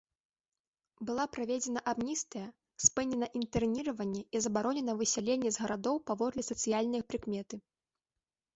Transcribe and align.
Была 1.09 1.25
праведзена 1.35 1.79
амністыя, 1.91 2.47
спынена 2.87 3.27
інтэрніраванне 3.41 4.23
і 4.39 4.43
забаронена 4.47 4.97
высяленне 5.05 5.49
з 5.57 5.65
гарадоў 5.67 6.03
паводле 6.11 6.43
сацыяльнай 6.51 7.01
прыкметы. 7.13 7.55